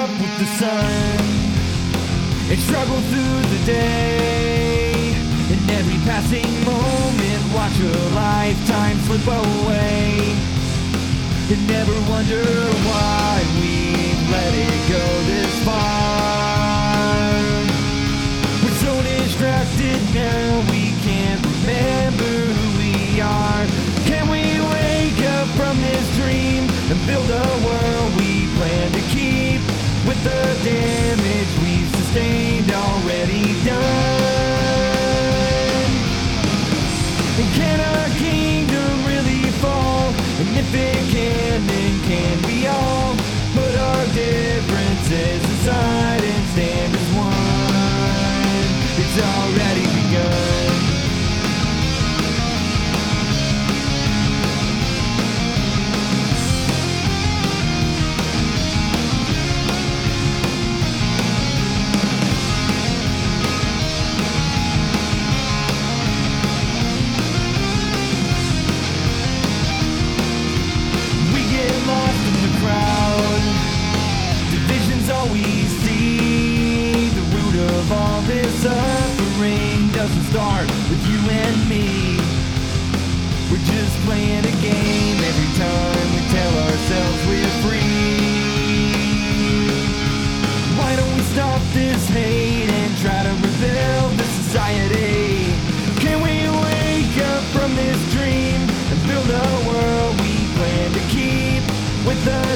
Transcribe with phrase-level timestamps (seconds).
[0.00, 1.20] up with the sun
[2.50, 5.12] and struggle through the day.
[5.52, 10.34] In every passing moment, watch a lifetime slip away.
[11.52, 12.44] And never wonder
[12.88, 13.74] why we
[14.32, 15.19] let it go.
[30.64, 33.80] damage we've sustained already done.
[37.38, 40.12] And can our kingdom really fall?
[40.40, 41.29] And if it can,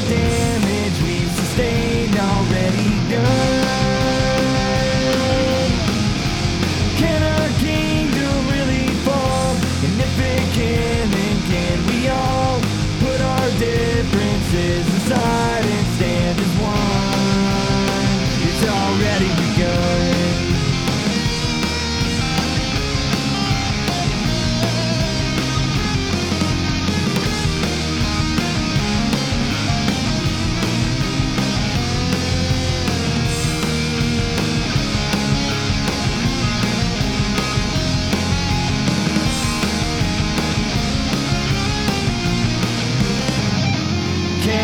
[0.00, 0.43] day.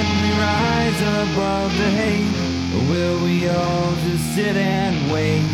[0.01, 2.33] Can we rise above the hate?
[2.75, 5.45] Or will we all just sit and wait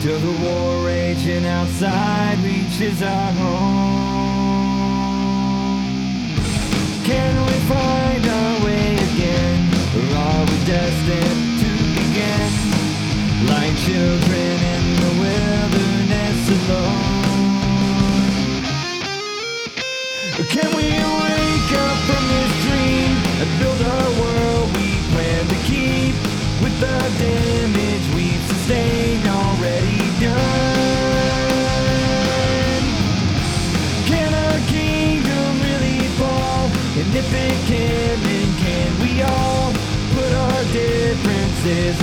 [0.00, 4.16] till the war raging outside reaches our home?
[7.04, 9.68] Can we find our way again?
[9.96, 11.68] Or are we destined to
[12.00, 12.50] begin
[13.52, 17.14] like children in the wilderness alone?
[20.48, 21.15] Can we?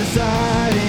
[0.04, 0.83] desire